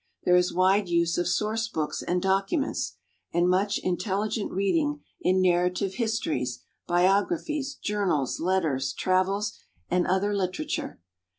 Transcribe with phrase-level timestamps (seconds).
[0.23, 2.95] There is wide use of source books and documents,
[3.31, 9.59] and much intelligent reading in narrative histories, biographies, journals, letters, travels,
[9.91, 10.99] and other literature.